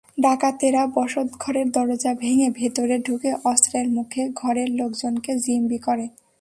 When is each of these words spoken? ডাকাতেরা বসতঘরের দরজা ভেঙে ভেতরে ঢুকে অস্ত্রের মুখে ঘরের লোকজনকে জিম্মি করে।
ডাকাতেরা 0.17 0.83
বসতঘরের 0.95 1.67
দরজা 1.71 2.11
ভেঙে 2.13 2.49
ভেতরে 2.49 2.95
ঢুকে 2.99 3.31
অস্ত্রের 3.45 3.87
মুখে 3.89 4.23
ঘরের 4.35 4.69
লোকজনকে 4.71 5.31
জিম্মি 5.37 5.77
করে। 5.77 6.05